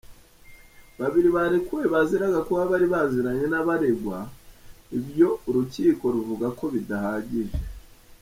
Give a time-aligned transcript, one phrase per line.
[0.99, 4.17] Babiri barekuwe baziraga kuba bari baziranbye n’abaregwa
[4.97, 7.57] ibyo urukiko ruvuga ko bidahagije.